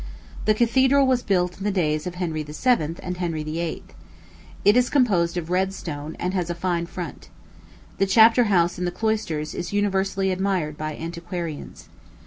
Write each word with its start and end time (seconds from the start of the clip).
The 0.45 0.55
cathedral 0.55 1.05
was 1.05 1.21
built 1.21 1.59
in 1.59 1.63
the 1.63 1.69
days 1.69 2.07
of 2.07 2.15
Henry 2.15 2.41
VII. 2.41 2.95
and 3.03 3.17
Henry 3.17 3.43
VIII. 3.43 3.83
It 4.65 4.75
is 4.75 4.89
composed 4.89 5.37
of 5.37 5.51
red 5.51 5.73
stone, 5.73 6.15
and 6.19 6.33
has 6.33 6.49
a 6.49 6.55
fine 6.55 6.87
front. 6.87 7.29
The 7.99 8.07
chapter 8.07 8.45
house 8.45 8.79
in 8.79 8.85
the 8.85 8.89
cloisters 8.89 9.53
is 9.53 9.73
universally 9.73 10.31
admired 10.31 10.75
by 10.75 10.95
antiquarians. 10.95 11.87